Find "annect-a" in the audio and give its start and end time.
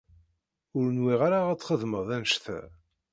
2.15-2.59